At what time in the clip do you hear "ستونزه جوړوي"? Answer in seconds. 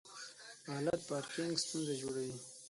1.63-2.35